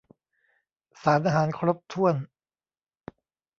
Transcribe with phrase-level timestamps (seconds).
[1.01, 2.15] สารอาหารครบถ้วน